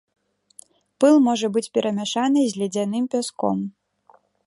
Пыл 1.03 1.15
можа 1.27 1.47
быць 1.57 1.71
перамяшаны 1.77 2.41
з 2.49 2.53
ледзяным 2.63 3.03
пяском. 3.15 3.57